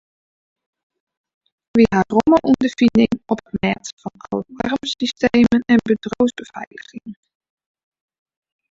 Wy 1.75 1.83
hawwe 1.91 2.11
romme 2.15 2.37
ûnderfining 2.49 3.13
op 3.31 3.39
it 3.45 3.49
mêd 3.61 3.83
fan 4.01 4.15
alarmsystemen 4.35 5.61
en 5.71 5.79
bedriuwsbefeiliging. 5.85 7.11